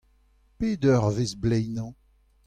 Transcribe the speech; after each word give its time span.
Pet 0.57 0.81
eurvezh 0.91 1.37
bleinañ? 1.41 1.91